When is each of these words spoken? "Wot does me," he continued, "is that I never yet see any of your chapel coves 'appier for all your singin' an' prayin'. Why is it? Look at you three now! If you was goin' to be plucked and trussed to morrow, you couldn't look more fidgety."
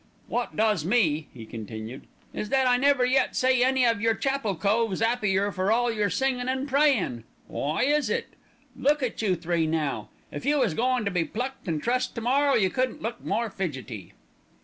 "Wot 0.27 0.55
does 0.55 0.83
me," 0.83 1.27
he 1.31 1.45
continued, 1.45 2.07
"is 2.33 2.49
that 2.49 2.65
I 2.65 2.75
never 2.75 3.05
yet 3.05 3.35
see 3.35 3.63
any 3.63 3.85
of 3.85 4.01
your 4.01 4.15
chapel 4.15 4.55
coves 4.55 4.99
'appier 4.99 5.51
for 5.51 5.71
all 5.71 5.91
your 5.91 6.09
singin' 6.09 6.49
an' 6.49 6.65
prayin'. 6.65 7.23
Why 7.45 7.83
is 7.83 8.09
it? 8.09 8.29
Look 8.75 9.03
at 9.03 9.21
you 9.21 9.35
three 9.35 9.67
now! 9.67 10.09
If 10.31 10.43
you 10.43 10.57
was 10.57 10.73
goin' 10.73 11.05
to 11.05 11.11
be 11.11 11.23
plucked 11.23 11.67
and 11.67 11.83
trussed 11.83 12.15
to 12.15 12.21
morrow, 12.21 12.55
you 12.55 12.71
couldn't 12.71 13.03
look 13.03 13.23
more 13.23 13.51
fidgety." 13.51 14.13